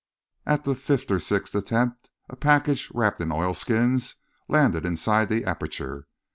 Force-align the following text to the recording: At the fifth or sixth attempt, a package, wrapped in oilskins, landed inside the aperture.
At 0.47 0.63
the 0.63 0.73
fifth 0.73 1.11
or 1.11 1.19
sixth 1.19 1.53
attempt, 1.53 2.09
a 2.27 2.35
package, 2.35 2.89
wrapped 2.91 3.21
in 3.21 3.31
oilskins, 3.31 4.15
landed 4.47 4.83
inside 4.83 5.29
the 5.29 5.45
aperture. 5.45 6.07